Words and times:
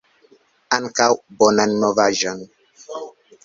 Ankaŭ! 0.77 1.09
Bonan 1.43 1.77
novaĵon! 1.87 2.45